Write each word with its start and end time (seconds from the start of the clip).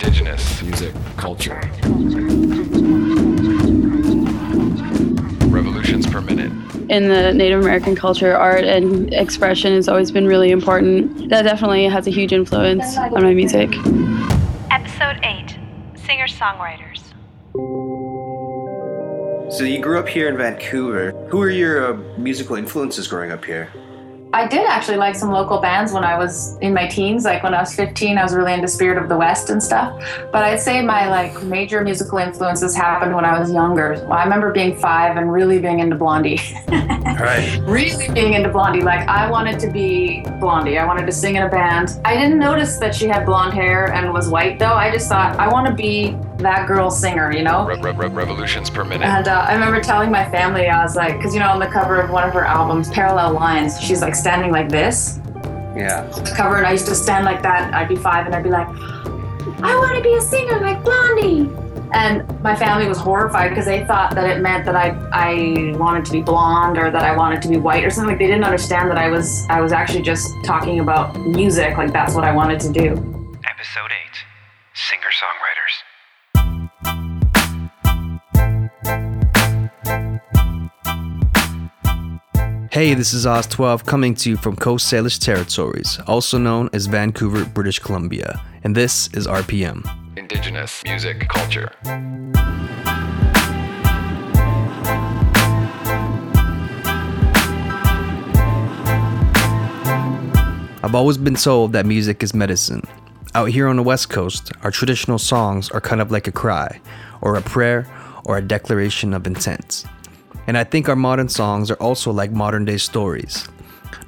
Indigenous 0.00 0.62
music 0.62 0.94
culture. 1.16 1.60
Revolutions 5.48 6.06
per 6.06 6.20
minute. 6.20 6.52
in 6.88 7.08
the 7.08 7.32
Native 7.34 7.60
American 7.60 7.96
culture, 7.96 8.36
art 8.36 8.62
and 8.62 9.12
expression 9.12 9.72
has 9.72 9.88
always 9.88 10.12
been 10.12 10.28
really 10.28 10.52
important. 10.52 11.30
That 11.30 11.42
definitely 11.42 11.86
has 11.86 12.06
a 12.06 12.10
huge 12.10 12.32
influence 12.32 12.96
on 12.96 13.24
my 13.24 13.34
music. 13.34 13.70
Episode 14.70 15.18
8 15.24 15.58
Singer 16.06 16.28
Songwriters. 16.28 17.02
So 19.52 19.64
you 19.64 19.80
grew 19.80 19.98
up 19.98 20.08
here 20.08 20.28
in 20.28 20.36
Vancouver. 20.36 21.10
Who 21.28 21.38
were 21.38 21.50
your 21.50 21.92
uh, 21.92 21.96
musical 22.16 22.54
influences 22.54 23.08
growing 23.08 23.32
up 23.32 23.44
here? 23.44 23.72
I 24.38 24.46
did 24.46 24.64
actually 24.68 24.98
like 24.98 25.16
some 25.16 25.32
local 25.32 25.58
bands 25.58 25.92
when 25.92 26.04
I 26.04 26.16
was 26.16 26.56
in 26.58 26.72
my 26.72 26.86
teens. 26.86 27.24
Like 27.24 27.42
when 27.42 27.54
I 27.54 27.58
was 27.60 27.74
15, 27.74 28.18
I 28.18 28.22
was 28.22 28.32
really 28.32 28.52
into 28.52 28.68
Spirit 28.68 28.96
of 28.96 29.08
the 29.08 29.16
West 29.16 29.50
and 29.50 29.60
stuff. 29.60 30.00
But 30.30 30.44
I'd 30.44 30.60
say 30.60 30.80
my 30.80 31.08
like 31.08 31.42
major 31.42 31.82
musical 31.82 32.18
influences 32.18 32.76
happened 32.76 33.16
when 33.16 33.24
I 33.24 33.36
was 33.36 33.52
younger. 33.52 33.94
Well, 34.02 34.12
I 34.12 34.22
remember 34.22 34.52
being 34.52 34.76
five 34.76 35.16
and 35.16 35.32
really 35.32 35.58
being 35.58 35.80
into 35.80 35.96
Blondie. 35.96 36.38
Right. 36.68 37.58
really 37.66 38.14
being 38.14 38.34
into 38.34 38.48
Blondie. 38.48 38.80
Like 38.80 39.08
I 39.08 39.28
wanted 39.28 39.58
to 39.58 39.72
be 39.72 40.20
Blondie. 40.38 40.78
I 40.78 40.86
wanted 40.86 41.06
to 41.06 41.12
sing 41.12 41.34
in 41.34 41.42
a 41.42 41.48
band. 41.48 41.98
I 42.04 42.14
didn't 42.14 42.38
notice 42.38 42.78
that 42.78 42.94
she 42.94 43.08
had 43.08 43.26
blonde 43.26 43.54
hair 43.54 43.92
and 43.92 44.12
was 44.12 44.28
white 44.28 44.60
though. 44.60 44.74
I 44.74 44.92
just 44.92 45.08
thought 45.08 45.36
I 45.40 45.48
want 45.48 45.66
to 45.66 45.74
be 45.74 46.16
that 46.38 46.66
girl 46.66 46.90
singer, 46.90 47.32
you 47.32 47.42
know? 47.42 47.66
Re- 47.66 47.80
re- 47.80 47.92
re- 47.92 48.08
revolutions 48.08 48.70
per 48.70 48.84
minute. 48.84 49.06
And 49.06 49.28
uh, 49.28 49.46
I 49.48 49.54
remember 49.54 49.80
telling 49.80 50.10
my 50.10 50.28
family, 50.30 50.68
I 50.68 50.82
was 50.82 50.96
like, 50.96 51.16
because 51.16 51.34
you 51.34 51.40
know, 51.40 51.50
on 51.50 51.58
the 51.58 51.66
cover 51.66 52.00
of 52.00 52.10
one 52.10 52.26
of 52.26 52.32
her 52.34 52.44
albums, 52.44 52.88
Parallel 52.90 53.32
Lines, 53.32 53.80
she's 53.80 54.00
like 54.00 54.14
standing 54.14 54.52
like 54.52 54.68
this. 54.68 55.18
Yeah. 55.76 56.02
The 56.24 56.32
cover, 56.36 56.56
and 56.56 56.66
I 56.66 56.72
used 56.72 56.86
to 56.86 56.94
stand 56.94 57.24
like 57.24 57.42
that. 57.42 57.74
I'd 57.74 57.88
be 57.88 57.96
five, 57.96 58.26
and 58.26 58.34
I'd 58.34 58.44
be 58.44 58.50
like, 58.50 58.68
I 59.60 59.76
want 59.76 59.96
to 59.96 60.02
be 60.02 60.14
a 60.14 60.20
singer 60.20 60.60
like 60.60 60.82
Blondie. 60.84 61.50
And 61.92 62.28
my 62.42 62.54
family 62.54 62.86
was 62.86 62.98
horrified 62.98 63.48
because 63.50 63.64
they 63.64 63.84
thought 63.86 64.14
that 64.14 64.28
it 64.28 64.42
meant 64.42 64.66
that 64.66 64.76
I 64.76 64.90
I 65.10 65.74
wanted 65.78 66.04
to 66.04 66.12
be 66.12 66.20
blonde 66.20 66.76
or 66.76 66.90
that 66.90 67.02
I 67.02 67.16
wanted 67.16 67.40
to 67.42 67.48
be 67.48 67.56
white 67.56 67.82
or 67.82 67.90
something. 67.90 68.10
Like 68.10 68.18
they 68.18 68.26
didn't 68.26 68.44
understand 68.44 68.90
that 68.90 68.98
I 68.98 69.08
was 69.08 69.46
I 69.48 69.60
was 69.62 69.72
actually 69.72 70.02
just 70.02 70.34
talking 70.44 70.80
about 70.80 71.18
music. 71.18 71.78
Like 71.78 71.92
that's 71.92 72.14
what 72.14 72.24
I 72.24 72.32
wanted 72.32 72.60
to 72.60 72.72
do. 72.72 72.88
Episode 73.48 73.90
8 73.90 74.24
Singer 74.74 75.08
Songwriters. 75.08 75.47
Hey, 82.78 82.94
this 82.94 83.12
is 83.12 83.26
Ostwelve 83.26 83.84
coming 83.86 84.14
to 84.14 84.30
you 84.30 84.36
from 84.36 84.54
Coast 84.54 84.86
Salish 84.86 85.18
Territories, 85.18 85.98
also 86.06 86.38
known 86.38 86.70
as 86.72 86.86
Vancouver, 86.86 87.44
British 87.44 87.80
Columbia, 87.80 88.40
and 88.62 88.72
this 88.72 89.08
is 89.14 89.26
RPM. 89.26 89.82
Indigenous 90.16 90.84
music 90.84 91.28
culture. 91.28 91.72
I've 100.84 100.94
always 100.94 101.18
been 101.18 101.34
told 101.34 101.72
that 101.72 101.84
music 101.84 102.22
is 102.22 102.32
medicine. 102.32 102.86
Out 103.34 103.48
here 103.48 103.66
on 103.66 103.74
the 103.74 103.82
West 103.82 104.08
Coast, 104.08 104.52
our 104.62 104.70
traditional 104.70 105.18
songs 105.18 105.68
are 105.70 105.80
kind 105.80 106.00
of 106.00 106.12
like 106.12 106.28
a 106.28 106.32
cry, 106.32 106.80
or 107.22 107.34
a 107.34 107.42
prayer, 107.42 107.88
or 108.24 108.38
a 108.38 108.40
declaration 108.40 109.14
of 109.14 109.26
intent. 109.26 109.84
And 110.48 110.56
I 110.56 110.64
think 110.64 110.88
our 110.88 110.96
modern 110.96 111.28
songs 111.28 111.70
are 111.70 111.74
also 111.76 112.10
like 112.10 112.32
modern 112.32 112.64
day 112.64 112.78
stories. 112.78 113.46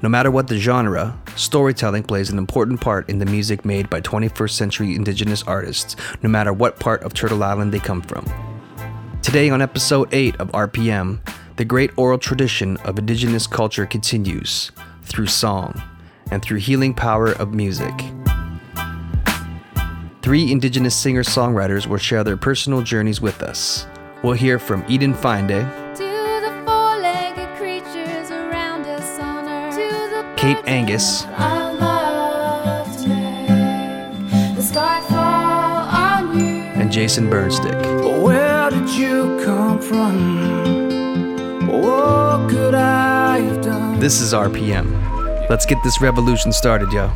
No 0.00 0.08
matter 0.08 0.30
what 0.30 0.48
the 0.48 0.56
genre, 0.56 1.20
storytelling 1.36 2.02
plays 2.02 2.30
an 2.30 2.38
important 2.38 2.80
part 2.80 3.10
in 3.10 3.18
the 3.18 3.26
music 3.26 3.66
made 3.66 3.90
by 3.90 4.00
21st 4.00 4.50
century 4.50 4.96
Indigenous 4.96 5.42
artists, 5.42 5.96
no 6.22 6.30
matter 6.30 6.54
what 6.54 6.80
part 6.80 7.02
of 7.02 7.12
Turtle 7.12 7.44
Island 7.44 7.72
they 7.72 7.78
come 7.78 8.00
from. 8.00 8.24
Today, 9.20 9.50
on 9.50 9.60
episode 9.60 10.08
8 10.12 10.36
of 10.36 10.50
RPM, 10.52 11.20
the 11.56 11.64
great 11.66 11.90
oral 11.98 12.16
tradition 12.16 12.78
of 12.78 12.98
Indigenous 12.98 13.46
culture 13.46 13.84
continues 13.84 14.72
through 15.02 15.26
song 15.26 15.82
and 16.30 16.40
through 16.40 16.56
healing 16.56 16.94
power 16.94 17.32
of 17.32 17.52
music. 17.52 17.92
Three 20.22 20.50
Indigenous 20.50 20.96
singer 20.96 21.22
songwriters 21.22 21.86
will 21.86 21.98
share 21.98 22.24
their 22.24 22.38
personal 22.38 22.80
journeys 22.80 23.20
with 23.20 23.42
us. 23.42 23.86
We'll 24.22 24.32
hear 24.32 24.58
from 24.58 24.86
Eden 24.88 25.12
Fineday, 25.12 25.89
on 30.42 30.56
Angus. 30.66 31.26
and 36.76 36.90
Jason 36.90 37.28
Burnstick. 37.28 38.22
Where 38.22 38.70
did 38.70 38.88
you 38.90 39.38
come 39.44 39.80
from? 39.80 41.66
What 41.68 42.48
could 42.48 42.74
I 42.74 43.40
have 43.40 43.62
done? 43.62 44.00
This 44.00 44.20
is 44.20 44.32
RPM. 44.32 44.88
Let's 45.50 45.66
get 45.66 45.78
this 45.84 46.00
revolution 46.00 46.52
started, 46.52 46.90
yo. 46.90 47.10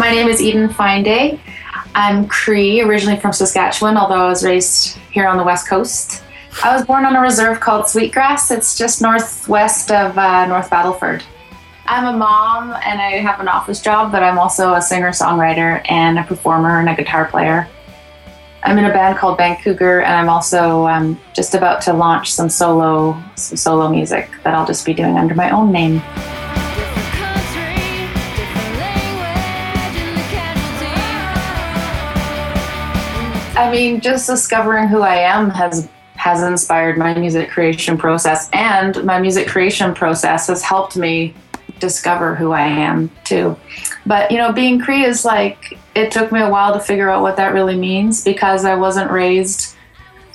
My 0.00 0.10
name 0.10 0.28
is 0.28 0.40
Eden 0.40 0.70
Fineday. 0.70 1.38
I'm 1.94 2.26
Cree, 2.26 2.80
originally 2.80 3.20
from 3.20 3.34
Saskatchewan, 3.34 3.98
although 3.98 4.14
I 4.14 4.28
was 4.28 4.42
raised 4.42 4.96
here 5.10 5.28
on 5.28 5.36
the 5.36 5.44
West 5.44 5.68
Coast. 5.68 6.24
I 6.64 6.74
was 6.74 6.86
born 6.86 7.04
on 7.04 7.16
a 7.16 7.20
reserve 7.20 7.60
called 7.60 7.86
Sweetgrass. 7.86 8.50
It's 8.50 8.78
just 8.78 9.02
northwest 9.02 9.90
of 9.90 10.16
uh, 10.16 10.46
North 10.46 10.70
Battleford. 10.70 11.22
I'm 11.84 12.14
a 12.14 12.16
mom 12.16 12.70
and 12.82 12.98
I 12.98 13.18
have 13.18 13.40
an 13.40 13.48
office 13.48 13.82
job, 13.82 14.10
but 14.10 14.22
I'm 14.22 14.38
also 14.38 14.72
a 14.72 14.80
singer 14.80 15.10
songwriter 15.10 15.84
and 15.90 16.18
a 16.18 16.24
performer 16.24 16.80
and 16.80 16.88
a 16.88 16.94
guitar 16.94 17.26
player. 17.26 17.68
I'm 18.62 18.78
in 18.78 18.86
a 18.86 18.92
band 18.94 19.18
called 19.18 19.36
Vancouver, 19.36 20.00
and 20.00 20.14
I'm 20.14 20.30
also 20.30 20.86
um, 20.86 21.20
just 21.34 21.54
about 21.54 21.82
to 21.82 21.92
launch 21.92 22.32
some 22.32 22.48
solo 22.48 23.22
some 23.36 23.58
solo 23.58 23.90
music 23.90 24.30
that 24.44 24.54
I'll 24.54 24.66
just 24.66 24.86
be 24.86 24.94
doing 24.94 25.18
under 25.18 25.34
my 25.34 25.50
own 25.50 25.70
name. 25.70 26.00
I 33.60 33.70
mean, 33.70 34.00
just 34.00 34.26
discovering 34.26 34.88
who 34.88 35.02
I 35.02 35.16
am 35.16 35.50
has 35.50 35.86
has 36.14 36.42
inspired 36.42 36.96
my 36.96 37.12
music 37.12 37.50
creation 37.50 37.98
process, 37.98 38.48
and 38.54 39.04
my 39.04 39.20
music 39.20 39.48
creation 39.48 39.94
process 39.94 40.46
has 40.46 40.62
helped 40.62 40.96
me 40.96 41.34
discover 41.78 42.34
who 42.34 42.52
I 42.52 42.66
am 42.66 43.10
too. 43.22 43.58
But 44.06 44.30
you 44.30 44.38
know, 44.38 44.50
being 44.50 44.80
Cree 44.80 45.04
is 45.04 45.26
like 45.26 45.78
it 45.94 46.10
took 46.10 46.32
me 46.32 46.40
a 46.40 46.48
while 46.48 46.72
to 46.72 46.80
figure 46.80 47.10
out 47.10 47.20
what 47.20 47.36
that 47.36 47.52
really 47.52 47.76
means 47.76 48.24
because 48.24 48.64
I 48.64 48.76
wasn't 48.76 49.10
raised 49.10 49.76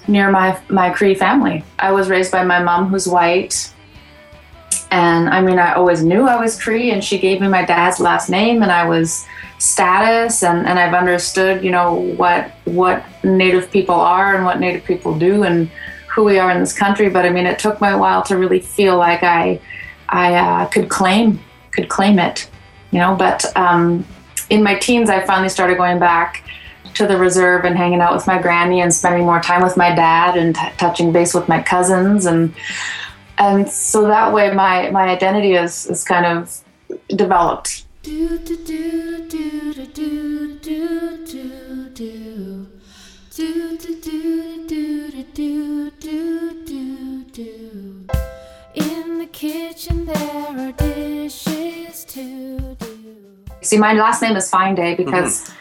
near 0.08 0.30
my 0.30 0.62
my 0.70 0.92
Cree 0.92 1.16
family. 1.16 1.64
I 1.80 1.94
was 1.94 2.12
raised 2.12 2.32
by 2.32 2.44
my 2.44 2.62
mom, 2.62 2.90
who's 2.90 3.08
white. 3.08 3.74
And 4.92 5.30
I 5.30 5.42
mean, 5.42 5.58
I 5.58 5.74
always 5.74 6.04
knew 6.04 6.28
I 6.28 6.40
was 6.40 6.62
Cree, 6.62 6.92
and 6.92 7.04
she 7.04 7.18
gave 7.18 7.42
me 7.42 7.48
my 7.48 7.66
dad's 7.66 8.00
last 8.00 8.30
name, 8.30 8.62
and 8.62 8.72
I 8.72 8.86
was 8.86 9.26
status, 9.58 10.44
and, 10.44 10.68
and 10.68 10.80
I've 10.80 10.94
understood, 10.94 11.64
you 11.64 11.72
know, 11.72 11.94
what 11.94 12.52
what 12.66 13.06
Native 13.24 13.72
people 13.72 13.96
are 13.96 14.36
and 14.36 14.46
what 14.46 14.60
Native 14.60 14.84
people 14.86 15.18
do, 15.18 15.44
and 15.44 15.70
who 16.08 16.24
we 16.24 16.40
are 16.40 16.52
in 16.52 16.60
this 16.60 16.78
country. 16.78 17.10
But 17.10 17.26
I 17.26 17.30
mean, 17.30 17.46
it 17.46 17.60
took 17.60 17.82
me 17.82 17.90
a 17.90 17.98
while 17.98 18.24
to 18.24 18.38
really 18.38 18.60
feel 18.60 18.98
like 18.98 19.24
I 19.24 19.60
I 20.10 20.36
uh, 20.36 20.66
could 20.68 20.90
claim 20.90 21.40
could 21.72 21.90
claim 21.90 22.20
it, 22.20 22.50
you 22.92 23.00
know. 23.00 23.16
But 23.16 23.46
um, 23.58 24.06
in 24.50 24.64
my 24.64 24.76
teens, 24.76 25.10
I 25.10 25.26
finally 25.26 25.50
started 25.50 25.78
going 25.78 26.00
back 26.00 26.44
to 26.96 27.06
the 27.06 27.18
reserve 27.18 27.66
and 27.66 27.78
hanging 27.78 28.02
out 28.02 28.14
with 28.14 28.26
my 28.26 28.42
granny 28.42 28.82
and 28.82 28.94
spending 28.94 29.26
more 29.26 29.42
time 29.42 29.62
with 29.62 29.78
my 29.78 29.94
dad 29.94 30.38
and 30.38 30.56
t- 30.56 30.62
touching 30.78 31.12
base 31.12 31.34
with 31.34 31.48
my 31.48 31.62
cousins 31.62 32.26
and 32.26 32.54
and 33.38 33.70
so 33.70 34.08
that 34.08 34.34
way 34.34 34.54
my 34.54 34.90
my 34.92 35.10
identity 35.10 35.54
is 35.54 35.86
is 35.88 36.04
kind 36.04 36.26
of 36.26 36.64
developed 37.10 37.85
Do 38.06 38.38
do 38.38 38.56
do 38.58 39.28
do 39.28 39.74
do 39.74 39.86
do 39.88 40.58
do 40.60 41.26
do 41.26 41.90
do. 41.90 42.68
Do 43.36 43.78
do 43.80 44.00
do 44.00 44.68
do 44.68 45.12
do 45.12 45.24
do 45.34 45.90
do 45.90 46.66
do 46.66 47.24
do. 47.34 48.08
In 48.76 49.18
the 49.18 49.26
kitchen 49.32 50.06
there 50.06 50.16
are 50.16 50.72
dishes 50.74 52.06
to 52.06 52.76
do. 52.76 53.18
See, 53.64 53.80
my 53.80 53.94
last 53.94 54.22
name 54.22 54.36
is 54.36 54.52
Fine 54.52 54.76
Day 54.76 54.94
because 54.94 55.52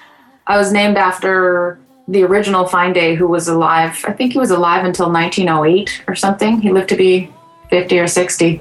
I 0.47 0.59
was 0.59 0.71
named 0.71 0.99
after 0.99 1.79
the 2.09 2.25
original 2.25 2.67
Fine 2.67 2.93
Day 2.93 3.15
who 3.15 3.27
was 3.27 3.49
alive. 3.49 4.05
I 4.07 4.13
think 4.13 4.35
he 4.35 4.39
was 4.39 4.51
alive 4.51 4.85
until 4.85 5.11
1908 5.11 6.03
or 6.07 6.15
something. 6.15 6.61
He 6.61 6.71
lived 6.71 6.91
to 6.91 6.97
be 6.97 7.33
50 7.71 7.99
or 8.01 8.07
60. 8.07 8.61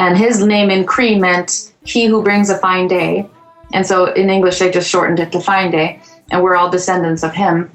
And 0.00 0.16
his 0.16 0.42
name 0.42 0.70
in 0.70 0.86
Cree 0.86 1.18
meant 1.18 1.74
he 1.84 2.06
who 2.06 2.22
brings 2.22 2.48
a 2.48 2.56
fine 2.56 2.88
day. 2.88 3.28
And 3.74 3.86
so 3.86 4.06
in 4.14 4.30
English, 4.30 4.58
they 4.58 4.70
just 4.70 4.88
shortened 4.88 5.20
it 5.20 5.30
to 5.32 5.40
Fine 5.40 5.72
Day. 5.72 6.00
And 6.30 6.42
we're 6.42 6.56
all 6.56 6.70
descendants 6.70 7.22
of 7.22 7.34
him. 7.34 7.70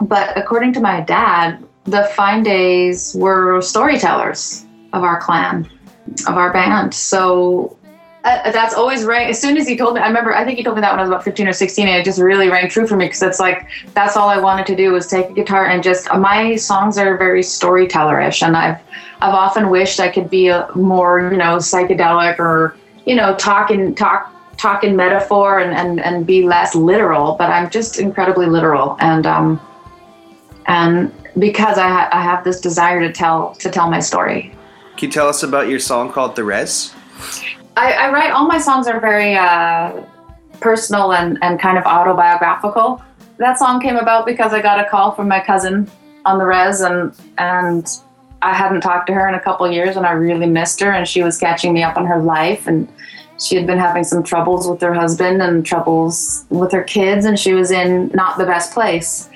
But 0.00 0.38
according 0.38 0.74
to 0.74 0.80
my 0.80 1.00
dad, 1.00 1.58
the 1.86 2.04
Fine 2.14 2.44
Days 2.44 3.16
were 3.16 3.60
storytellers 3.60 4.64
of 4.92 5.02
our 5.02 5.20
clan, 5.20 5.68
of 6.28 6.36
our 6.36 6.52
band. 6.52 6.94
So 6.94 7.76
uh, 8.22 8.52
that's 8.52 8.74
always 8.74 9.04
rang. 9.04 9.28
As 9.28 9.40
soon 9.40 9.56
as 9.56 9.66
he 9.66 9.76
told 9.76 9.96
me, 9.96 10.00
I 10.02 10.06
remember. 10.06 10.34
I 10.34 10.44
think 10.44 10.56
he 10.58 10.64
told 10.64 10.76
me 10.76 10.82
that 10.82 10.92
when 10.92 11.00
I 11.00 11.02
was 11.02 11.10
about 11.10 11.24
fifteen 11.24 11.48
or 11.48 11.52
sixteen, 11.52 11.88
and 11.88 11.96
it 11.98 12.04
just 12.04 12.20
really 12.20 12.48
rang 12.48 12.70
true 12.70 12.86
for 12.86 12.96
me 12.96 13.06
because 13.06 13.22
it's 13.22 13.40
like 13.40 13.66
that's 13.92 14.16
all 14.16 14.28
I 14.30 14.38
wanted 14.38 14.66
to 14.66 14.76
do 14.76 14.92
was 14.92 15.06
take 15.08 15.28
a 15.30 15.32
guitar 15.34 15.66
and 15.66 15.82
just. 15.82 16.08
My 16.14 16.56
songs 16.56 16.96
are 16.96 17.18
very 17.18 17.42
storytellerish, 17.42 18.42
and 18.42 18.56
I've 18.56 18.80
I've 19.24 19.32
often 19.32 19.70
wished 19.70 20.00
I 20.00 20.10
could 20.10 20.28
be 20.28 20.48
a 20.48 20.68
more 20.74 21.30
you 21.32 21.38
know 21.38 21.56
psychedelic 21.56 22.38
or 22.38 22.76
you 23.06 23.14
know 23.14 23.34
talk 23.36 23.70
in 23.70 23.94
talk 23.94 24.30
talk 24.58 24.84
in 24.84 24.94
metaphor 24.94 25.60
and 25.60 25.72
and 25.72 25.98
and 25.98 26.26
be 26.26 26.42
less 26.42 26.74
literal. 26.74 27.34
But 27.36 27.48
I'm 27.48 27.70
just 27.70 27.98
incredibly 27.98 28.46
literal, 28.46 28.98
and 29.00 29.26
um 29.26 29.60
and 30.66 31.10
because 31.38 31.78
I 31.78 31.88
ha- 31.88 32.10
I 32.12 32.20
have 32.22 32.44
this 32.44 32.60
desire 32.60 33.00
to 33.00 33.10
tell 33.10 33.54
to 33.54 33.70
tell 33.70 33.88
my 33.88 34.00
story. 34.00 34.54
Can 34.98 35.08
you 35.08 35.12
tell 35.12 35.28
us 35.28 35.42
about 35.42 35.68
your 35.68 35.80
song 35.80 36.12
called 36.12 36.36
The 36.36 36.44
Res? 36.44 36.94
I, 37.78 37.92
I 37.92 38.12
write 38.12 38.30
all 38.30 38.46
my 38.46 38.58
songs 38.58 38.86
are 38.86 39.00
very 39.00 39.34
uh, 39.34 40.02
personal 40.60 41.14
and, 41.14 41.38
and 41.42 41.58
kind 41.58 41.76
of 41.76 41.84
autobiographical. 41.84 43.02
That 43.38 43.58
song 43.58 43.80
came 43.80 43.96
about 43.96 44.26
because 44.26 44.52
I 44.52 44.62
got 44.62 44.78
a 44.78 44.88
call 44.88 45.10
from 45.12 45.26
my 45.26 45.40
cousin 45.40 45.90
on 46.24 46.38
the 46.38 46.44
res 46.44 46.82
and 46.82 47.12
and 47.38 47.88
I 48.44 48.54
hadn't 48.54 48.82
talked 48.82 49.06
to 49.08 49.14
her 49.14 49.28
in 49.28 49.34
a 49.34 49.40
couple 49.40 49.70
years 49.70 49.96
and 49.96 50.06
I 50.06 50.12
really 50.12 50.46
missed 50.46 50.80
her 50.80 50.90
and 50.92 51.08
she 51.08 51.22
was 51.22 51.38
catching 51.38 51.72
me 51.72 51.82
up 51.82 51.96
on 51.96 52.06
her 52.06 52.22
life 52.22 52.66
and 52.66 52.88
she 53.40 53.56
had 53.56 53.66
been 53.66 53.78
having 53.78 54.04
some 54.04 54.22
troubles 54.22 54.68
with 54.68 54.80
her 54.80 54.94
husband 54.94 55.42
and 55.42 55.66
troubles 55.66 56.44
with 56.50 56.70
her 56.72 56.82
kids 56.82 57.24
and 57.24 57.38
she 57.38 57.54
was 57.54 57.70
in 57.70 58.08
not 58.14 58.38
the 58.38 58.44
best 58.44 58.72
place. 58.72 59.28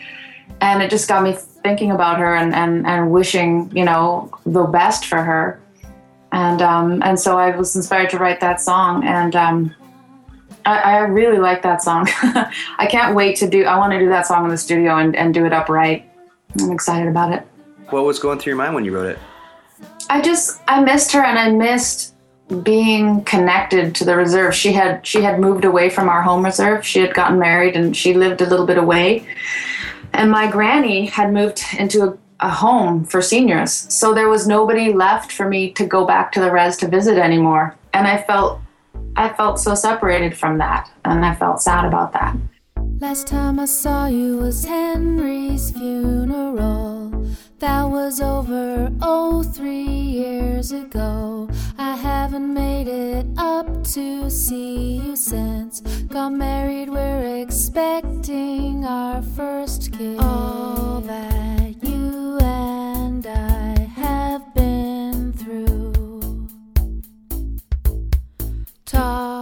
And 0.61 0.83
it 0.83 0.91
just 0.91 1.09
got 1.09 1.23
me 1.23 1.33
thinking 1.33 1.91
about 1.91 2.19
her 2.19 2.37
and, 2.37 2.55
and, 2.55 2.87
and 2.87 3.11
wishing, 3.11 3.73
you 3.75 3.85
know, 3.85 4.31
the 4.47 4.65
best 4.65 5.07
for 5.07 5.23
her 5.23 5.61
and 6.33 6.61
um, 6.61 7.03
and 7.03 7.19
so 7.19 7.39
I 7.39 7.57
was 7.57 7.75
inspired 7.75 8.11
to 8.11 8.19
write 8.19 8.41
that 8.41 8.61
song, 8.61 9.05
and 9.05 9.35
um, 9.35 9.75
I, 10.67 10.79
I 10.79 10.99
really 11.01 11.39
like 11.39 11.63
that 11.63 11.83
song. 11.83 12.07
I 12.79 12.87
can't 12.91 13.15
wait 13.15 13.37
to 13.37 13.49
do. 13.49 13.65
I 13.65 13.79
want 13.79 13.93
to 13.93 13.99
do 13.99 14.09
that 14.11 14.27
song 14.27 14.45
in 14.45 14.51
the 14.51 14.59
studio 14.59 14.97
and, 14.97 15.17
and 15.17 15.33
do 15.33 15.47
it 15.47 15.53
upright. 15.53 16.11
I'm 16.61 16.71
excited 16.71 17.09
about 17.09 17.33
it. 17.33 17.47
What 17.91 18.05
was 18.05 18.19
going 18.19 18.39
through 18.39 18.53
your 18.53 18.59
mind 18.59 18.75
when 18.75 18.85
you 18.85 18.95
wrote 18.95 19.07
it? 19.07 19.19
I 20.11 20.21
just 20.21 20.61
I 20.69 20.81
missed 20.83 21.13
her, 21.13 21.23
and 21.23 21.39
I 21.39 21.51
missed 21.51 22.15
being 22.63 23.23
connected 23.25 23.95
to 23.97 24.05
the 24.05 24.17
reserve. 24.17 24.55
She 24.55 24.73
had 24.73 25.07
she 25.07 25.23
had 25.23 25.41
moved 25.41 25.65
away 25.65 25.91
from 25.91 26.09
our 26.09 26.23
home 26.23 26.45
reserve. 26.45 26.87
She 26.87 27.01
had 27.01 27.15
gotten 27.15 27.39
married, 27.39 27.77
and 27.77 27.97
she 27.97 28.15
lived 28.15 28.41
a 28.41 28.47
little 28.47 28.67
bit 28.67 28.79
away. 28.79 29.27
And 30.13 30.31
my 30.31 30.51
granny 30.51 31.07
had 31.07 31.33
moved 31.33 31.63
into 31.79 32.03
a 32.03 32.19
a 32.41 32.51
home 32.51 33.05
for 33.05 33.21
seniors. 33.21 33.73
So 33.73 34.15
there 34.15 34.29
was 34.29 34.47
nobody 34.47 34.93
left 34.93 35.33
for 35.33 35.49
me 35.49 35.73
to 35.73 35.85
go 35.85 36.05
back 36.05 36.31
to 36.33 36.41
the 36.41 36.51
res 36.51 36.77
to 36.79 36.89
visit 36.89 37.19
anymore. 37.19 37.77
And 37.95 38.07
I 38.07 38.23
felt 38.23 38.61
I 39.17 39.31
felt 39.31 39.59
so 39.59 39.75
separated 39.75 40.37
from 40.37 40.59
that 40.59 40.91
and 41.05 41.25
I 41.25 41.35
felt 41.35 41.61
sad 41.61 41.85
about 41.85 42.13
that. 42.13 42.37
Last 43.01 43.27
time 43.27 43.59
I 43.59 43.65
saw 43.65 44.07
you 44.07 44.39
was 44.39 44.65
Henry's 44.65 45.71
funeral. 45.73 47.18
That 47.61 47.91
was 47.91 48.21
over 48.21 48.89
oh 49.03 49.43
three 49.43 49.83
years 49.83 50.71
ago. 50.71 51.49
I 51.77 51.97
haven't 51.97 52.55
made 52.55 52.87
it 52.87 53.27
up 53.37 53.67
to 53.95 54.31
see 54.31 54.99
you 54.99 55.17
since. 55.17 55.81
Got 56.07 56.35
married, 56.35 56.89
we're 56.89 57.43
expecting 57.43 58.85
our 58.85 59.23
first 59.23 59.93
kid. 59.93 60.21
All 60.21 61.01
that 61.01 61.83
you 61.83 62.39
and 62.41 63.27
I 63.27 63.75
have 63.97 64.55
been 64.55 65.33
through. 65.33 66.47
Talking 68.87 69.38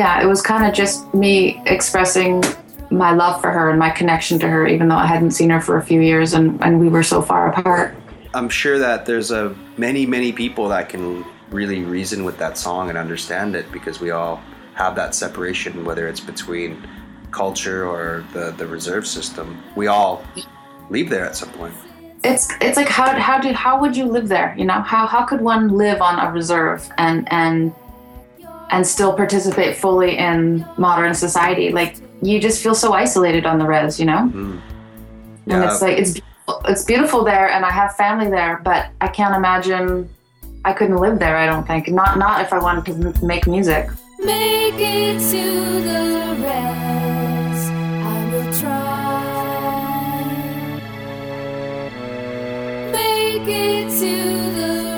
Yeah, 0.00 0.22
it 0.22 0.26
was 0.26 0.40
kind 0.40 0.64
of 0.64 0.72
just 0.72 1.12
me 1.12 1.62
expressing 1.66 2.42
my 2.90 3.12
love 3.12 3.38
for 3.42 3.50
her 3.50 3.68
and 3.68 3.78
my 3.78 3.90
connection 3.90 4.38
to 4.38 4.48
her, 4.48 4.66
even 4.66 4.88
though 4.88 4.96
I 4.96 5.04
hadn't 5.04 5.32
seen 5.32 5.50
her 5.50 5.60
for 5.60 5.76
a 5.76 5.82
few 5.82 6.00
years 6.00 6.32
and, 6.32 6.58
and 6.64 6.80
we 6.80 6.88
were 6.88 7.02
so 7.02 7.20
far 7.20 7.52
apart. 7.52 7.94
I'm 8.32 8.48
sure 8.48 8.78
that 8.78 9.04
there's 9.04 9.30
a 9.30 9.54
many 9.76 10.06
many 10.06 10.32
people 10.32 10.68
that 10.68 10.88
can 10.88 11.22
really 11.50 11.82
reason 11.82 12.24
with 12.24 12.38
that 12.38 12.56
song 12.56 12.88
and 12.88 12.96
understand 12.96 13.54
it 13.54 13.70
because 13.72 14.00
we 14.00 14.10
all 14.10 14.40
have 14.72 14.96
that 14.96 15.14
separation, 15.14 15.84
whether 15.84 16.08
it's 16.08 16.24
between 16.34 16.82
culture 17.30 17.86
or 17.86 18.24
the 18.32 18.52
the 18.52 18.66
reserve 18.66 19.06
system. 19.06 19.62
We 19.76 19.88
all 19.88 20.24
leave 20.88 21.10
there 21.10 21.26
at 21.26 21.36
some 21.36 21.50
point. 21.50 21.74
It's 22.24 22.48
it's 22.62 22.78
like 22.78 22.88
how 22.88 23.20
how 23.20 23.38
do 23.38 23.52
how 23.52 23.78
would 23.78 23.94
you 23.94 24.06
live 24.06 24.28
there? 24.28 24.54
You 24.56 24.64
know 24.64 24.80
how 24.80 25.06
how 25.06 25.26
could 25.26 25.42
one 25.42 25.68
live 25.68 26.00
on 26.00 26.18
a 26.18 26.32
reserve 26.32 26.88
and 26.96 27.30
and 27.30 27.74
and 28.72 28.86
still 28.86 29.12
participate 29.12 29.76
fully 29.76 30.16
in 30.18 30.64
modern 30.78 31.14
society? 31.14 31.70
Like 31.72 31.96
you 32.22 32.40
just 32.40 32.62
feel 32.62 32.74
so 32.74 32.92
isolated 32.92 33.46
on 33.46 33.58
the 33.58 33.64
res, 33.66 33.98
you 34.00 34.06
know. 34.06 34.26
Hmm. 34.28 34.58
And 35.46 35.62
Yeah. 35.62 35.70
it's 35.72 35.82
like 35.82 35.98
it's 35.98 36.20
it's 36.68 36.84
beautiful 36.84 37.24
there, 37.24 37.48
and 37.50 37.64
I 37.64 37.70
have 37.70 37.96
family 37.96 38.28
there, 38.28 38.60
but 38.64 38.86
I 39.00 39.08
can't 39.08 39.34
imagine 39.34 40.08
I 40.64 40.72
couldn't 40.72 40.96
live 40.98 41.18
there. 41.18 41.36
I 41.36 41.46
don't 41.46 41.66
think 41.66 41.88
not 41.88 42.18
not 42.18 42.40
if 42.42 42.52
I 42.52 42.58
wanted 42.58 42.84
to 42.86 42.92
m- 43.08 43.14
make 43.26 43.46
music. 43.46 43.88
Make 44.18 44.74
it 44.78 45.18
to 45.32 45.44
the 45.88 46.36
rest. 46.42 47.72
I 48.12 48.18
will 48.32 48.52
try. 48.60 49.00
Make 52.92 53.48
it 53.48 53.88
to 54.00 54.14
the 54.58 54.89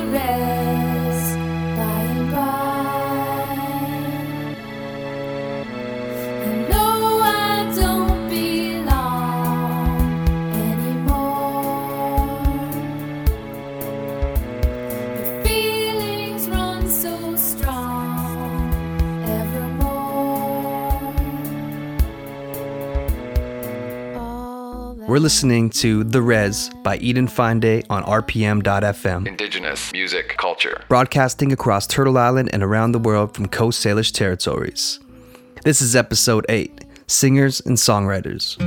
We're 25.12 25.18
listening 25.18 25.68
to 25.68 26.04
The 26.04 26.22
Res 26.22 26.70
by 26.82 26.96
Eden 26.96 27.28
Fine 27.28 27.62
on 27.90 28.02
RPM.FM, 28.04 29.28
Indigenous 29.28 29.92
music 29.92 30.38
culture. 30.38 30.80
broadcasting 30.88 31.52
across 31.52 31.86
Turtle 31.86 32.16
Island 32.16 32.48
and 32.50 32.62
around 32.62 32.92
the 32.92 32.98
world 32.98 33.34
from 33.34 33.46
Coast 33.48 33.84
Salish 33.84 34.10
territories. 34.10 35.00
This 35.64 35.82
is 35.82 35.94
episode 35.94 36.46
8 36.48 36.86
Singers 37.08 37.60
and 37.60 37.76
Songwriters. 37.76 38.58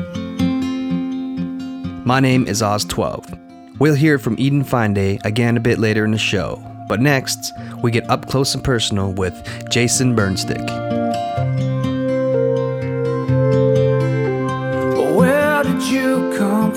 My 2.05 2.19
name 2.19 2.45
is 2.47 2.61
Ostwelve. 2.61 3.79
We'll 3.79 3.95
hear 3.95 4.19
from 4.19 4.35
Eden 4.37 4.63
Fine 4.63 5.19
again 5.25 5.57
a 5.57 5.59
bit 5.59 5.79
later 5.79 6.05
in 6.05 6.11
the 6.11 6.19
show, 6.19 6.63
but 6.87 7.01
next, 7.01 7.39
we 7.81 7.89
get 7.89 8.07
up 8.07 8.29
close 8.29 8.53
and 8.53 8.63
personal 8.63 9.13
with 9.13 9.33
Jason 9.71 10.15
Burnstick. 10.15 11.04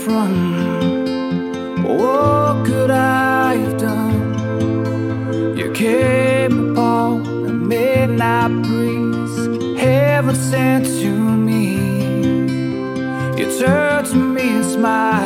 From? 0.08 1.84
What 1.84 2.66
could 2.66 2.90
I 2.90 3.56
have 3.56 3.76
done? 3.78 5.56
You 5.56 5.70
came 5.72 6.70
upon 6.70 7.26
a 7.46 7.52
midnight 7.52 8.52
breeze, 8.66 9.36
heaven 9.78 10.34
sent 10.34 10.86
to 11.00 11.10
me. 11.48 11.64
You 13.38 13.46
turned 13.58 14.06
to 14.12 14.16
me 14.16 14.46
and 14.58 14.64
smiled. 14.64 15.17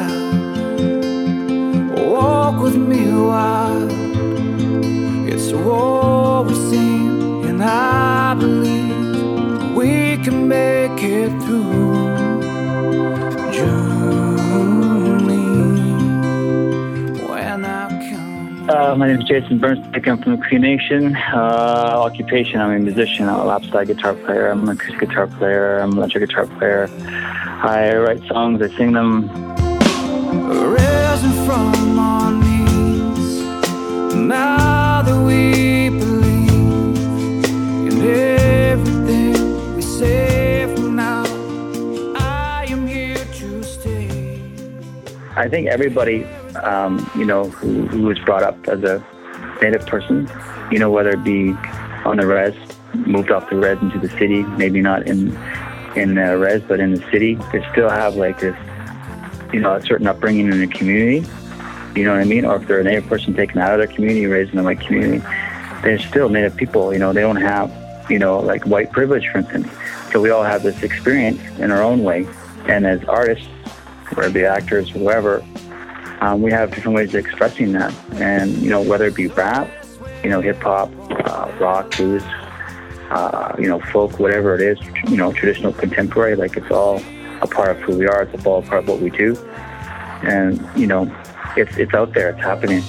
Uh, 18.92 18.94
my 18.94 19.06
name 19.06 19.22
is 19.22 19.24
Jason 19.26 19.58
Burnstick. 19.58 20.06
I'm 20.06 20.20
from 20.22 20.36
the 20.36 20.42
Cree 20.42 20.58
Nation. 20.58 21.16
Uh, 21.16 21.94
occupation, 21.96 22.60
I'm 22.60 22.72
a 22.72 22.78
musician. 22.78 23.26
I'm 23.26 23.40
a 23.40 23.44
lap 23.46 23.64
steel 23.64 23.86
guitar 23.86 24.12
player. 24.12 24.50
I'm 24.50 24.68
an 24.68 24.76
acoustic 24.76 25.08
guitar 25.08 25.26
player. 25.28 25.78
I'm 25.78 25.92
an 25.92 25.96
electric 25.96 26.28
guitar 26.28 26.46
player. 26.46 26.90
I 27.00 27.96
write 27.96 28.22
songs. 28.24 28.60
I 28.60 28.68
sing 28.76 28.92
them. 28.92 29.30
From 31.46 31.98
our 31.98 32.32
knees. 32.32 33.42
Now 34.14 35.00
that 35.00 35.18
we 35.24 35.88
believe 35.88 37.48
in 37.88 38.02
everything 38.02 39.74
we 39.74 39.80
say 39.80 40.66
from 40.74 40.96
now, 40.96 41.24
I 42.14 42.66
am 42.68 42.86
here 42.86 43.16
to 43.16 43.62
stay. 43.62 44.42
I 45.34 45.48
think 45.48 45.68
everybody, 45.68 46.26
um, 46.62 47.10
you 47.16 47.24
know, 47.24 47.44
who, 47.44 47.86
who 47.88 48.02
was 48.02 48.18
brought 48.20 48.42
up 48.42 48.68
as 48.68 48.82
a 48.82 49.04
native 49.60 49.86
person, 49.86 50.30
you 50.70 50.78
know, 50.78 50.90
whether 50.90 51.10
it 51.10 51.24
be 51.24 51.52
on 52.04 52.16
the 52.16 52.26
res, 52.26 52.54
moved 52.94 53.30
off 53.30 53.48
the 53.50 53.56
res 53.56 53.78
into 53.80 53.98
the 53.98 54.08
city, 54.10 54.42
maybe 54.42 54.80
not 54.80 55.06
in 55.06 55.36
in 55.96 56.14
the 56.14 56.38
res, 56.38 56.62
but 56.62 56.80
in 56.80 56.94
the 56.94 57.10
city, 57.10 57.34
they 57.52 57.64
still 57.70 57.90
have 57.90 58.16
like 58.16 58.40
this, 58.40 58.56
you 59.52 59.60
know, 59.60 59.74
a 59.74 59.82
certain 59.82 60.06
upbringing 60.06 60.50
in 60.50 60.60
the 60.60 60.66
community. 60.66 61.26
You 61.94 62.04
know 62.04 62.12
what 62.12 62.20
I 62.20 62.24
mean? 62.24 62.46
Or 62.46 62.56
if 62.56 62.66
they're 62.66 62.80
a 62.80 62.84
native 62.84 63.06
person 63.06 63.34
taken 63.34 63.58
out 63.58 63.72
of 63.72 63.78
their 63.78 63.94
community, 63.94 64.26
raised 64.26 64.52
in 64.52 64.58
a 64.58 64.62
white 64.62 64.80
community, 64.80 65.22
they're 65.82 65.98
still 65.98 66.30
native 66.30 66.56
people. 66.56 66.92
You 66.92 66.98
know, 66.98 67.12
they 67.12 67.20
don't 67.20 67.36
have, 67.36 67.70
you 68.10 68.18
know, 68.18 68.40
like 68.40 68.64
white 68.64 68.90
privilege, 68.92 69.28
for 69.28 69.38
instance. 69.38 69.68
So 70.10 70.20
we 70.20 70.30
all 70.30 70.42
have 70.42 70.62
this 70.62 70.82
experience 70.82 71.40
in 71.58 71.70
our 71.70 71.82
own 71.82 72.02
way. 72.02 72.26
And 72.66 72.86
as 72.86 73.04
artists, 73.04 73.46
whether 74.14 74.28
it 74.28 74.34
be 74.34 74.44
actors, 74.44 74.88
whoever, 74.88 75.44
um, 76.22 76.40
we 76.40 76.52
have 76.52 76.72
different 76.72 76.96
ways 76.96 77.08
of 77.08 77.16
expressing 77.16 77.72
that. 77.72 77.92
And, 78.12 78.52
you 78.58 78.70
know, 78.70 78.80
whether 78.80 79.06
it 79.06 79.16
be 79.16 79.26
rap, 79.26 79.68
you 80.22 80.30
know, 80.30 80.40
hip 80.40 80.62
hop, 80.62 80.88
uh, 81.10 81.50
rock, 81.58 81.96
blues, 81.96 82.22
uh, 83.10 83.56
you 83.58 83.66
know, 83.66 83.80
folk, 83.80 84.20
whatever 84.20 84.54
it 84.54 84.60
is, 84.60 84.78
you 85.10 85.16
know, 85.16 85.32
traditional, 85.32 85.72
contemporary, 85.72 86.36
like 86.36 86.56
it's 86.56 86.70
all 86.70 87.02
a 87.40 87.46
part 87.48 87.70
of 87.70 87.78
who 87.80 87.98
we 87.98 88.06
are. 88.06 88.22
It's 88.22 88.46
all 88.46 88.60
a 88.60 88.62
part 88.62 88.84
of 88.84 88.88
what 88.88 89.00
we 89.00 89.10
do. 89.10 89.36
And, 90.22 90.64
you 90.76 90.86
know, 90.86 91.12
it's, 91.56 91.76
it's 91.76 91.92
out 91.92 92.14
there. 92.14 92.30
It's 92.30 92.40
happening. 92.40 92.84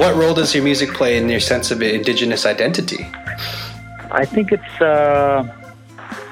What 0.00 0.16
role 0.16 0.32
does 0.32 0.54
your 0.54 0.64
music 0.64 0.94
play 0.94 1.18
in 1.18 1.28
your 1.28 1.40
sense 1.40 1.70
of 1.70 1.82
indigenous 1.82 2.46
identity? 2.46 3.06
I 4.10 4.24
think 4.24 4.50
it's 4.50 4.80
uh, 4.80 5.46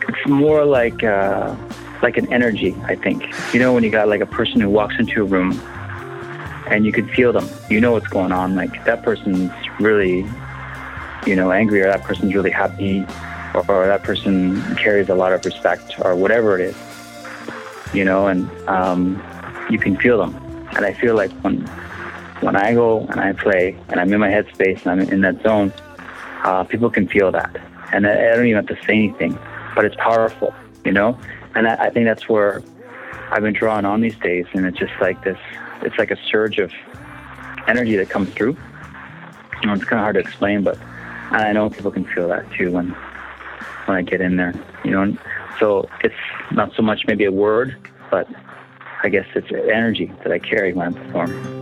it's 0.09 0.27
more 0.27 0.65
like 0.65 1.05
uh, 1.05 1.55
like 2.03 2.17
an 2.17 2.33
energy. 2.33 2.75
I 2.85 2.95
think 2.95 3.27
you 3.53 3.61
know 3.61 3.75
when 3.75 3.85
you 3.85 3.91
got 3.91 4.09
like 4.09 4.23
a 4.23 4.27
person 4.39 4.63
who 4.63 4.71
walks 4.71 4.95
into 4.99 5.21
a 5.21 5.27
room 5.27 5.61
and 6.69 6.87
you 6.87 6.93
can 6.93 7.09
feel 7.09 7.31
them. 7.31 7.47
You 7.69 7.79
know 7.79 7.93
what's 7.93 8.07
going 8.07 8.33
on. 8.33 8.55
Like 8.55 8.87
that 8.87 9.03
person's 9.03 9.53
really 9.79 10.27
you 11.27 11.37
know 11.37 11.53
angry, 11.53 11.83
or 11.83 11.89
that 11.89 12.05
person's 12.05 12.35
really 12.35 12.51
happy, 12.51 13.05
or, 13.53 13.71
or 13.71 13.87
that 13.87 14.03
person 14.03 14.63
carries 14.77 15.11
a 15.11 15.15
lot 15.15 15.35
of 15.35 15.45
respect, 15.45 15.93
or 16.01 16.17
whatever 16.17 16.59
it 16.59 16.63
is. 16.71 16.77
You 17.93 18.07
know, 18.07 18.29
and 18.29 18.49
um, 18.67 19.23
you 19.69 19.79
can 19.79 19.95
feel 19.99 20.17
them. 20.17 20.35
And 20.75 20.87
I 20.87 20.95
feel 20.95 21.15
like 21.15 21.33
when 21.43 21.69
when 22.41 22.57
I 22.57 22.75
go 22.75 23.01
and 23.01 23.21
I 23.21 23.33
play 23.33 23.77
and 23.89 24.01
I'm 24.01 24.13
in 24.13 24.21
my 24.21 24.29
headspace 24.29 24.87
and 24.87 25.01
I'm 25.01 25.09
in 25.09 25.21
that 25.23 25.43
zone, 25.43 25.73
uh, 26.45 26.65
people 26.65 26.91
can 26.91 27.09
feel 27.09 27.33
that. 27.33 27.57
And 27.93 28.07
I, 28.07 28.15
don't 28.35 28.47
even 28.47 28.65
have 28.65 28.79
to 28.79 28.87
say 28.87 28.95
anything, 28.95 29.39
but 29.75 29.85
it's 29.85 29.97
powerful, 29.97 30.55
you 30.85 30.93
know? 30.93 31.19
And 31.55 31.67
I, 31.67 31.87
I 31.87 31.91
think 31.91 32.07
that's 32.07 32.29
where 32.29 32.63
I've 33.31 33.43
been 33.43 33.55
drawn 33.55 33.85
on 33.85 34.01
these 34.01 34.17
days. 34.19 34.47
And 34.53 34.67
it's 34.67 34.79
just 34.79 34.93
like 35.01 35.25
this, 35.25 35.39
it's 35.83 35.99
like 35.99 36.11
a 36.11 36.19
surge 36.31 36.59
of 36.59 36.71
energy 37.67 37.97
that 37.97 38.11
comes 38.11 38.31
through. 38.31 38.57
You 39.61 39.67
know, 39.67 39.73
it's 39.73 39.85
kind 39.85 39.99
of 39.99 40.05
hard 40.05 40.15
to 40.15 40.21
explain, 40.21 40.63
but 40.63 40.79
I 41.31 41.53
know 41.53 41.69
people 41.71 41.91
can 41.91 42.05
feel 42.05 42.29
that 42.29 42.51
too 42.53 42.71
when, 42.71 42.91
when 43.87 43.97
I 43.97 44.03
get 44.03 44.21
in 44.21 44.37
there, 44.37 44.55
you 44.85 44.93
know? 44.93 45.03
And 45.03 45.19
so 45.59 45.89
it's 46.05 46.15
not 46.53 46.73
so 46.77 46.83
much 46.83 47.07
maybe 47.07 47.25
a 47.25 47.33
word, 47.33 47.77
but 48.11 48.29
I 49.03 49.09
guess 49.09 49.27
it's 49.35 49.51
energy 49.51 50.13
that 50.23 50.31
I 50.31 50.39
carry 50.39 50.73
when 50.73 50.95
I 50.95 50.99
perform. 50.99 51.58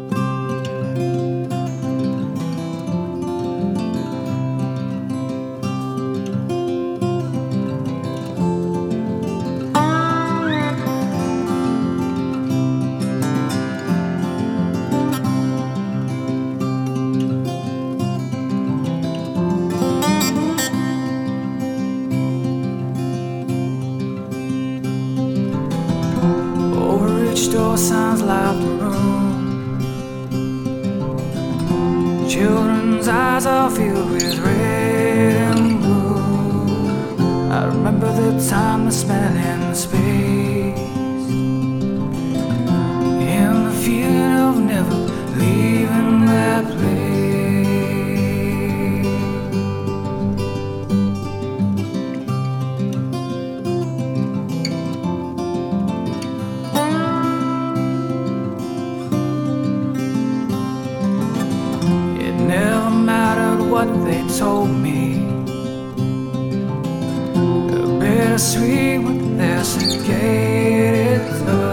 Time, 38.87 38.93
the 38.93 38.93
smell, 38.93 39.37
and 39.37 39.63
the 39.63 39.75
space. 39.75 40.79
And 43.29 43.67
the 43.67 43.73
feeling 43.85 44.37
of 44.37 44.59
never 44.59 44.97
leaving 45.37 46.27
that 46.27 46.65
place. 46.65 46.97
It 62.21 62.35
never 62.35 62.91
mattered 62.91 63.63
what 63.71 63.89
they 64.05 64.23
told 64.39 64.71
me. 64.71 65.06
Bittersweet 68.37 69.03
with 69.03 69.39
their 69.39 69.65
sophisticated 69.65 71.27
touch. 71.47 71.66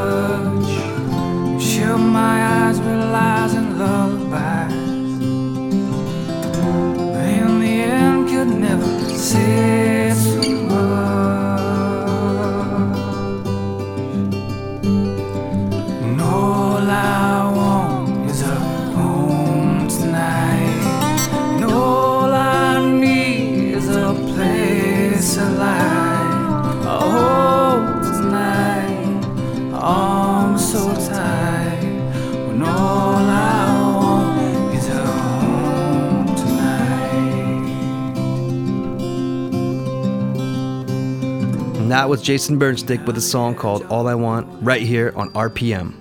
That 42.03 42.09
was 42.09 42.21
Jason 42.21 42.59
Burnstick 42.59 43.05
with 43.05 43.15
a 43.15 43.21
song 43.21 43.55
called 43.55 43.85
All 43.85 44.09
I 44.09 44.13
Want 44.13 44.45
right 44.61 44.81
here 44.81 45.13
on 45.15 45.29
RPM. 45.29 45.93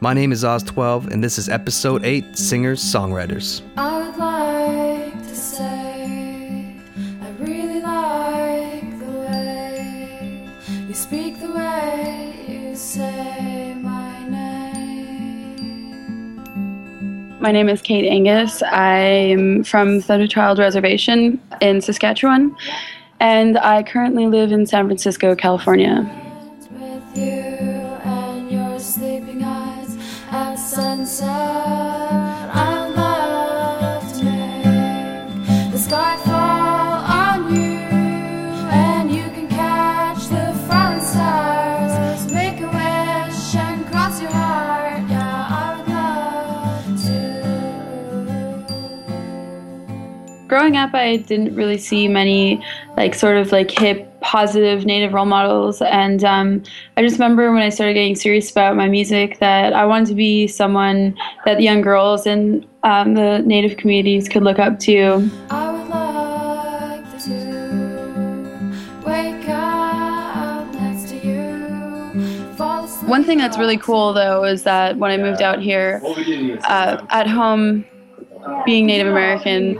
My 0.00 0.14
name 0.14 0.32
is 0.32 0.44
Ostwelve, 0.44 1.12
and 1.12 1.22
this 1.22 1.36
is 1.36 1.50
episode 1.50 2.06
8 2.06 2.38
Singers 2.38 2.82
Songwriters. 2.82 3.60
I 3.76 3.98
would 3.98 4.16
like 4.16 5.12
to 5.28 5.36
say 5.36 6.80
I 7.20 7.28
really 7.38 7.82
like 7.82 8.98
the 8.98 9.10
way 9.28 10.48
you 10.88 10.94
speak, 10.94 11.38
the 11.38 11.52
way 11.52 12.34
you 12.48 12.74
say 12.74 13.74
my 13.82 14.26
name. 14.26 16.36
My 17.40 17.52
name 17.52 17.68
is 17.68 17.82
Kait 17.82 18.10
Angus. 18.10 18.62
I'm 18.62 19.64
from 19.64 20.00
Thunder 20.00 20.26
Child 20.26 20.58
Reservation 20.58 21.38
in 21.60 21.82
Saskatchewan, 21.82 22.56
and 23.20 23.58
I 23.58 23.82
currently 23.82 24.26
live 24.26 24.52
in 24.52 24.66
San 24.66 24.86
Francisco, 24.86 25.34
California. 25.34 26.08
With 26.72 27.16
you 27.16 27.32
and 27.32 28.50
your 28.50 28.78
sleeping 28.78 29.42
eyes 29.42 29.96
at 30.30 30.56
sunset, 30.56 31.28
I 31.30 32.88
love 32.88 34.12
to 34.18 34.24
make 34.24 35.72
the 35.72 35.78
sky 35.78 36.16
fall 36.24 37.04
on 37.04 37.54
you, 37.54 37.78
and 38.70 39.10
you 39.10 39.24
can 39.30 39.48
catch 39.48 40.26
the 40.28 40.52
falling 40.68 41.00
stars. 41.02 42.32
Make 42.32 42.60
a 42.60 42.66
wish 42.66 43.54
and 43.54 43.86
cross 43.86 44.20
your 44.20 44.30
heart. 44.30 45.02
Yeah, 45.08 45.46
I 45.50 45.76
would 45.76 45.88
love 45.88 47.02
to. 47.06 47.24
growing 50.48 50.76
up 50.76 50.94
i 50.94 51.16
didn't 51.16 51.54
really 51.56 51.78
see 51.78 52.06
many 52.06 52.62
like 52.96 53.14
sort 53.14 53.36
of 53.36 53.52
like 53.52 53.70
hip 53.70 54.10
positive 54.20 54.86
native 54.86 55.12
role 55.12 55.26
models. 55.26 55.82
And 55.82 56.24
um, 56.24 56.62
i 56.96 57.02
just 57.02 57.16
remember 57.16 57.52
when 57.52 57.62
i 57.62 57.68
started 57.68 57.94
getting 57.94 58.16
serious 58.16 58.50
about 58.50 58.76
my 58.76 58.88
music 58.88 59.38
that 59.38 59.72
i 59.72 59.84
wanted 59.84 60.08
to 60.08 60.14
be 60.14 60.46
someone 60.46 61.16
that 61.44 61.60
young 61.60 61.82
girls 61.82 62.26
in 62.26 62.66
um, 62.82 63.14
the 63.14 63.40
native 63.40 63.76
communities 63.76 64.28
could 64.28 64.42
look 64.42 64.58
up 64.58 64.78
to. 64.80 65.30
I 65.50 65.70
would 65.72 65.88
like 65.88 67.22
to 67.24 67.40
wake 69.06 69.48
up 69.48 70.72
next 70.74 71.08
to 71.10 71.16
you. 71.16 72.52
Fall 72.56 72.84
asleep 72.84 73.08
one 73.08 73.24
thing 73.24 73.38
that's 73.38 73.58
really 73.58 73.78
cool 73.78 74.12
though 74.12 74.44
is 74.44 74.62
that 74.64 74.96
when 74.98 75.10
i 75.10 75.16
moved 75.16 75.42
out 75.42 75.60
here 75.60 76.00
uh, 76.64 77.04
at 77.10 77.26
home 77.26 77.84
being 78.64 78.86
native 78.86 79.06
american 79.06 79.78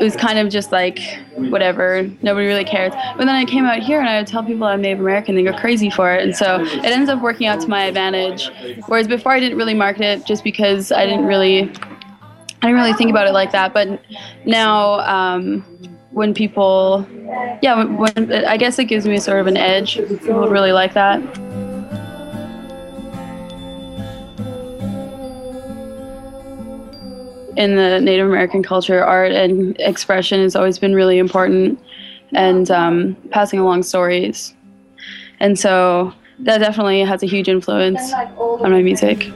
it 0.00 0.04
was 0.04 0.16
kind 0.16 0.38
of 0.38 0.48
just 0.48 0.72
like 0.72 0.98
whatever 1.36 2.10
nobody 2.22 2.46
really 2.46 2.64
cares. 2.64 2.92
But 3.16 3.26
then 3.26 3.28
i 3.28 3.44
came 3.44 3.66
out 3.66 3.80
here 3.80 4.00
and 4.00 4.08
i 4.08 4.16
would 4.16 4.26
tell 4.26 4.42
people 4.42 4.64
i'm 4.64 4.80
native 4.80 5.00
american 5.00 5.34
they 5.34 5.42
go 5.42 5.52
crazy 5.52 5.90
for 5.90 6.12
it. 6.12 6.22
And 6.22 6.34
so 6.34 6.60
it 6.62 6.86
ends 6.86 7.10
up 7.10 7.20
working 7.20 7.46
out 7.46 7.60
to 7.60 7.68
my 7.68 7.84
advantage. 7.84 8.50
Whereas 8.86 9.06
before 9.06 9.32
i 9.32 9.40
didn't 9.40 9.58
really 9.58 9.74
market 9.74 10.02
it 10.02 10.26
just 10.26 10.42
because 10.42 10.90
i 10.90 11.04
didn't 11.04 11.26
really 11.26 11.64
i 11.64 12.66
didn't 12.66 12.76
really 12.76 12.94
think 12.94 13.10
about 13.10 13.26
it 13.26 13.32
like 13.32 13.52
that. 13.52 13.74
But 13.74 14.02
now 14.46 15.00
um, 15.00 15.60
when 16.12 16.32
people 16.32 17.06
yeah 17.62 17.76
when, 17.76 17.98
when 17.98 18.44
i 18.46 18.56
guess 18.56 18.78
it 18.78 18.86
gives 18.86 19.06
me 19.06 19.18
sort 19.18 19.38
of 19.38 19.46
an 19.46 19.58
edge. 19.58 19.96
People 19.96 20.48
really 20.48 20.72
like 20.72 20.94
that 20.94 21.49
in 27.60 27.76
the 27.76 28.00
Native 28.00 28.26
American 28.26 28.62
culture, 28.62 29.04
art 29.04 29.32
and 29.32 29.78
expression 29.78 30.40
has 30.40 30.56
always 30.56 30.78
been 30.78 30.94
really 30.94 31.18
important, 31.18 31.78
and 32.32 32.70
um, 32.70 33.14
passing 33.30 33.58
along 33.58 33.82
stories. 33.82 34.54
And 35.40 35.58
so 35.58 36.14
that 36.38 36.58
definitely 36.58 37.00
has 37.00 37.22
a 37.22 37.26
huge 37.26 37.48
influence 37.48 38.12
on 38.14 38.70
my 38.72 38.82
music. 38.82 39.30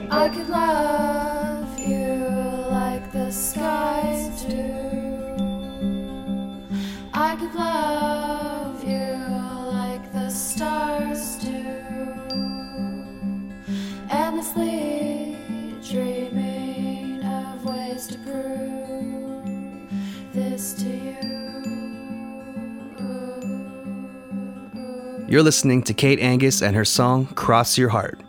You're 25.27 25.43
listening 25.43 25.83
to 25.83 25.93
Kait 25.93 26.21
Angus 26.21 26.61
and 26.61 26.75
her 26.75 26.85
song 26.85 27.25
Cross 27.25 27.77
Your 27.77 27.89
Heart. 27.89 28.21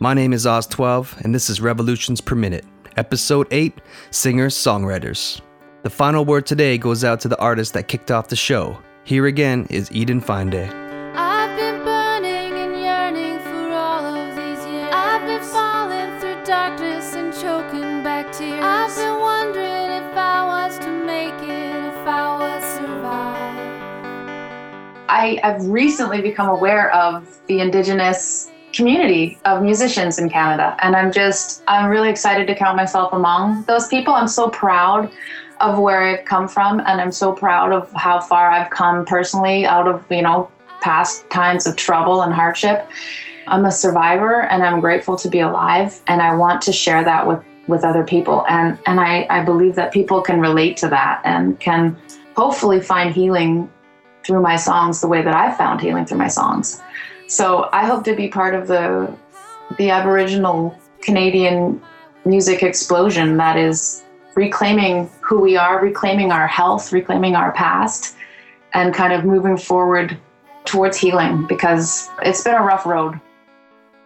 My 0.00 0.14
name 0.14 0.32
is 0.32 0.46
Ostwelve, 0.46 1.20
and 1.20 1.34
this 1.34 1.48
is 1.48 1.60
Revolutions 1.60 2.20
Per 2.20 2.34
Minute, 2.34 2.64
Episode 2.96 3.46
8 3.50 3.80
Singers 4.10 4.56
Songwriters. 4.56 5.40
The 5.82 5.90
final 5.90 6.24
word 6.24 6.46
today 6.46 6.76
goes 6.78 7.04
out 7.04 7.20
to 7.20 7.28
the 7.28 7.38
artist 7.38 7.74
that 7.74 7.88
kicked 7.88 8.10
off 8.10 8.28
the 8.28 8.36
show. 8.36 8.76
Here 9.04 9.26
again 9.26 9.66
is 9.70 9.92
Eden 9.92 10.20
Fineday. 10.20 10.83
I, 25.24 25.40
I've 25.42 25.66
recently 25.66 26.20
become 26.20 26.50
aware 26.50 26.94
of 26.94 27.40
the 27.46 27.60
Indigenous 27.60 28.50
community 28.74 29.38
of 29.46 29.62
musicians 29.62 30.18
in 30.18 30.28
Canada. 30.28 30.76
And 30.82 30.94
I'm 30.94 31.10
just, 31.10 31.62
I'm 31.66 31.88
really 31.88 32.10
excited 32.10 32.46
to 32.48 32.54
count 32.54 32.76
myself 32.76 33.10
among 33.14 33.62
those 33.62 33.88
people. 33.88 34.12
I'm 34.12 34.28
so 34.28 34.50
proud 34.50 35.10
of 35.60 35.78
where 35.78 36.02
I've 36.02 36.26
come 36.26 36.46
from. 36.46 36.80
And 36.80 37.00
I'm 37.00 37.12
so 37.12 37.32
proud 37.32 37.72
of 37.72 37.90
how 37.92 38.20
far 38.20 38.50
I've 38.50 38.68
come 38.68 39.06
personally 39.06 39.64
out 39.64 39.88
of, 39.88 40.04
you 40.10 40.20
know, 40.20 40.50
past 40.82 41.30
times 41.30 41.66
of 41.66 41.76
trouble 41.76 42.20
and 42.20 42.34
hardship. 42.34 42.86
I'm 43.46 43.64
a 43.64 43.72
survivor 43.72 44.42
and 44.42 44.62
I'm 44.62 44.80
grateful 44.80 45.16
to 45.16 45.28
be 45.30 45.40
alive. 45.40 46.02
And 46.06 46.20
I 46.20 46.34
want 46.34 46.60
to 46.62 46.72
share 46.72 47.02
that 47.02 47.26
with, 47.26 47.42
with 47.66 47.82
other 47.82 48.04
people. 48.04 48.44
And, 48.46 48.78
and 48.84 49.00
I, 49.00 49.26
I 49.30 49.42
believe 49.42 49.74
that 49.76 49.90
people 49.90 50.20
can 50.20 50.38
relate 50.40 50.76
to 50.78 50.88
that 50.88 51.22
and 51.24 51.58
can 51.60 51.96
hopefully 52.36 52.80
find 52.80 53.14
healing 53.14 53.70
through 54.24 54.40
my 54.40 54.56
songs 54.56 55.00
the 55.00 55.08
way 55.08 55.22
that 55.22 55.34
I 55.34 55.52
found 55.54 55.80
healing 55.80 56.06
through 56.06 56.18
my 56.18 56.28
songs. 56.28 56.80
So 57.26 57.68
I 57.72 57.86
hope 57.86 58.04
to 58.04 58.14
be 58.14 58.28
part 58.28 58.54
of 58.54 58.66
the 58.66 59.14
the 59.78 59.90
Aboriginal 59.90 60.78
Canadian 61.00 61.80
music 62.24 62.62
explosion 62.62 63.36
that 63.38 63.56
is 63.56 64.02
reclaiming 64.34 65.10
who 65.20 65.40
we 65.40 65.56
are, 65.56 65.80
reclaiming 65.80 66.32
our 66.32 66.46
health, 66.46 66.92
reclaiming 66.92 67.34
our 67.34 67.52
past, 67.52 68.16
and 68.72 68.92
kind 68.94 69.12
of 69.12 69.24
moving 69.24 69.56
forward 69.56 70.18
towards 70.64 70.96
healing 70.96 71.46
because 71.46 72.10
it's 72.22 72.42
been 72.42 72.54
a 72.54 72.62
rough 72.62 72.86
road. 72.86 73.20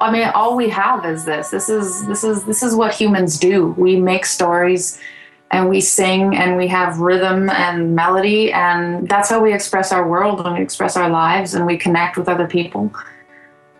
I 0.01 0.13
mean, 0.13 0.29
all 0.35 0.57
we 0.57 0.69
have 0.69 1.05
is 1.05 1.25
this. 1.25 1.51
This 1.51 1.69
is 1.69 2.07
this 2.07 2.23
is 2.23 2.45
this 2.45 2.63
is 2.63 2.75
what 2.75 2.95
humans 2.95 3.39
do. 3.39 3.69
We 3.77 3.97
make 3.97 4.27
stories 4.27 5.01
and 5.51 5.69
we 5.69 5.81
sing 5.81 6.37
and 6.37 6.57
we 6.57 6.67
have 6.69 6.99
rhythm 6.99 7.49
and 7.51 7.95
melody 7.95 8.53
and 8.53 9.09
that's 9.09 9.31
how 9.31 9.43
we 9.43 9.53
express 9.53 9.93
our 9.93 10.07
world 10.07 10.45
and 10.45 10.57
we 10.57 10.63
express 10.63 10.97
our 10.97 11.09
lives 11.09 11.55
and 11.55 11.67
we 11.67 11.77
connect 11.77 12.17
with 12.17 12.29
other 12.29 12.47
people. 12.47 12.93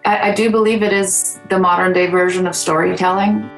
I, 0.05 0.31
I 0.31 0.35
do 0.35 0.51
believe 0.51 0.83
it 0.83 0.93
is 0.93 1.39
the 1.51 1.59
modern 1.59 1.93
day 1.93 2.07
version 2.07 2.47
of 2.47 2.57
storytelling 2.57 3.51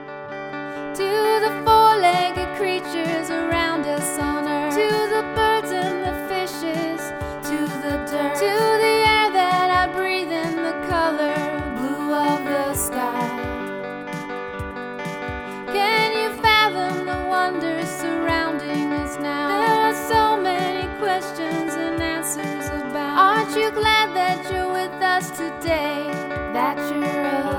Aren't 23.51 23.65
you 23.65 23.73
glad 23.73 24.15
that 24.15 24.49
you're 24.49 24.73
with 24.73 24.93
us 25.03 25.31
today? 25.31 26.07
That 26.53 26.79
you're 26.79 27.03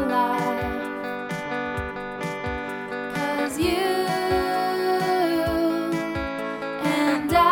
alive? 0.06 0.62
Cause 3.14 3.60
you 3.60 4.08
and 6.88 7.34
I 7.34 7.44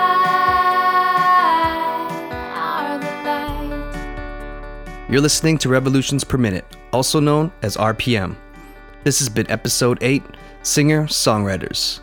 are 2.55 2.97
the 2.97 3.11
light. 3.27 5.09
You're 5.09 5.19
listening 5.19 5.57
to 5.57 5.67
Revolutions 5.67 6.23
Per 6.23 6.37
Minute, 6.37 6.63
also 6.93 7.19
known 7.19 7.51
as 7.61 7.75
RPM. 7.75 8.37
This 9.03 9.19
has 9.19 9.27
been 9.27 9.51
episode 9.51 9.97
8 9.99 10.23
Singer 10.63 11.07
Songwriters. 11.07 11.99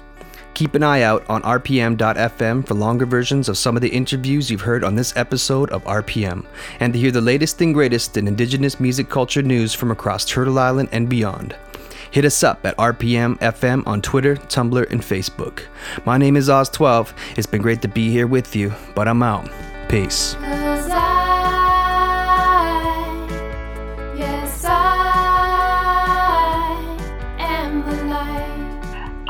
Keep 0.57 0.75
an 0.75 0.83
eye 0.83 1.03
out 1.03 1.23
on 1.29 1.43
rpm.fm 1.43 2.67
for 2.67 2.73
longer 2.73 3.05
versions 3.05 3.51
of 3.51 3.59
some 3.59 3.77
of 3.77 3.83
the 3.83 3.91
interviews 3.91 4.51
you've 4.51 4.63
heard 4.63 4.85
on 4.85 4.95
this 4.95 5.15
episode 5.15 5.69
of 5.69 5.85
RPM, 5.85 6.47
and 6.81 6.95
to 6.95 6.99
hear 6.99 7.11
the 7.11 7.21
latest 7.21 7.61
and 7.61 7.75
greatest 7.75 8.17
in 8.17 8.27
Indigenous 8.27 8.81
music 8.81 9.11
culture 9.11 9.43
news 9.43 9.75
from 9.75 9.91
across 9.91 10.25
Turtle 10.25 10.59
Island 10.59 10.89
and 10.93 11.11
beyond. 11.11 11.55
Hit 12.11 12.25
us 12.25 12.43
up 12.43 12.65
at 12.65 12.75
RPM 12.79 13.39
FM 13.41 13.87
on 13.87 14.01
Twitter, 14.01 14.37
Tumblr, 14.37 14.91
and 14.91 15.03
Facebook. 15.03 15.65
My 16.07 16.17
name 16.17 16.39
is 16.39 16.49
Ostwelve. 16.49 17.13
It's 17.37 17.47
been 17.47 17.61
great 17.61 17.83
to 17.83 17.89
be 17.89 18.09
here 18.11 18.27
with 18.27 18.57
you, 18.57 18.73
but 18.95 19.09
I'm 19.09 19.23
out. 19.23 19.51
Peace. 19.91 20.37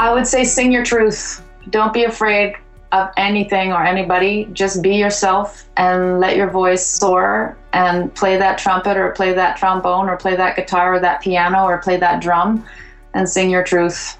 I 0.06 0.14
would 0.14 0.24
say 0.24 0.44
sing 0.44 0.70
your 0.70 0.84
truth. 0.84 1.44
Don't 1.70 1.92
be 1.92 2.04
afraid 2.04 2.54
of 2.92 3.08
anything 3.16 3.72
or 3.72 3.84
anybody. 3.84 4.48
Just 4.52 4.80
be 4.80 4.94
yourself 4.94 5.68
and 5.76 6.20
let 6.20 6.36
your 6.36 6.48
voice 6.48 6.86
soar 6.86 7.58
and 7.72 8.14
play 8.14 8.36
that 8.36 8.56
trumpet 8.56 8.96
or 8.96 9.10
play 9.10 9.32
that 9.32 9.56
trombone 9.56 10.08
or 10.08 10.16
play 10.16 10.36
that 10.36 10.54
guitar 10.54 10.94
or 10.94 11.00
that 11.00 11.22
piano 11.22 11.64
or 11.64 11.78
play 11.78 11.96
that 11.96 12.22
drum 12.22 12.64
and 13.14 13.28
sing 13.28 13.50
your 13.50 13.64
truth. 13.64 14.16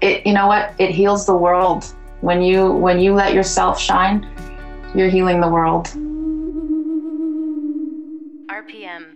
It 0.00 0.26
you 0.26 0.32
know 0.32 0.48
what? 0.48 0.74
It 0.78 0.90
heals 0.90 1.24
the 1.24 1.36
world. 1.36 1.84
When 2.20 2.42
you 2.42 2.72
when 2.72 2.98
you 2.98 3.14
let 3.14 3.32
yourself 3.32 3.80
shine, 3.80 4.26
you're 4.92 5.08
healing 5.08 5.40
the 5.40 5.48
world. 5.48 5.86
RPM 8.50 9.07